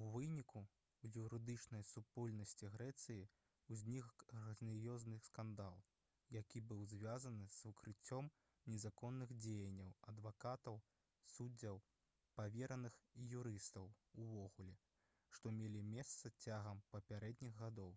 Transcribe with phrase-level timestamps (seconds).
[0.00, 0.60] у выніку
[1.06, 3.24] у юрыдычнай супольнасці грэцыі
[3.74, 5.74] ўзнік грандыёзны скандал
[6.36, 8.30] які быў звязаны з выкрыццём
[8.74, 10.78] незаконных дзеянняў адвакатаў
[11.34, 11.80] суддзяў
[12.40, 13.90] павераных і юрыстаў
[14.24, 14.78] увогуле
[15.40, 17.92] што мелі месца цягам папярэдніх гадоў